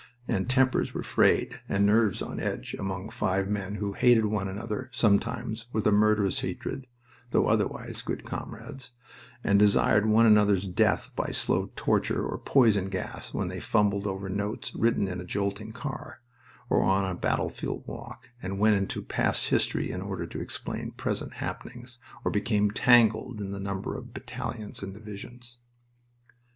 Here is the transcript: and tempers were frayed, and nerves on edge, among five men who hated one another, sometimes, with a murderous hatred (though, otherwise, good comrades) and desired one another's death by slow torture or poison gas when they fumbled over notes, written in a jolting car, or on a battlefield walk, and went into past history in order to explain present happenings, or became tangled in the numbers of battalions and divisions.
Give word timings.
and 0.27 0.49
tempers 0.49 0.95
were 0.95 1.03
frayed, 1.03 1.61
and 1.69 1.85
nerves 1.85 2.23
on 2.23 2.39
edge, 2.39 2.75
among 2.79 3.07
five 3.07 3.47
men 3.47 3.75
who 3.75 3.93
hated 3.93 4.25
one 4.25 4.47
another, 4.47 4.89
sometimes, 4.91 5.67
with 5.73 5.85
a 5.85 5.91
murderous 5.91 6.39
hatred 6.39 6.87
(though, 7.29 7.45
otherwise, 7.47 8.01
good 8.01 8.23
comrades) 8.25 8.93
and 9.43 9.59
desired 9.59 10.07
one 10.07 10.25
another's 10.25 10.65
death 10.65 11.11
by 11.15 11.29
slow 11.29 11.69
torture 11.75 12.25
or 12.25 12.39
poison 12.39 12.85
gas 12.89 13.31
when 13.31 13.47
they 13.47 13.59
fumbled 13.59 14.07
over 14.07 14.27
notes, 14.27 14.73
written 14.73 15.07
in 15.07 15.21
a 15.21 15.23
jolting 15.23 15.71
car, 15.71 16.21
or 16.67 16.81
on 16.81 17.05
a 17.05 17.13
battlefield 17.13 17.83
walk, 17.85 18.31
and 18.41 18.57
went 18.57 18.75
into 18.75 19.03
past 19.03 19.49
history 19.49 19.91
in 19.91 20.01
order 20.01 20.25
to 20.25 20.41
explain 20.41 20.89
present 20.89 21.35
happenings, 21.35 21.99
or 22.25 22.31
became 22.31 22.71
tangled 22.71 23.39
in 23.39 23.51
the 23.51 23.59
numbers 23.59 23.99
of 23.99 24.15
battalions 24.15 24.81
and 24.81 24.95
divisions. 24.95 25.59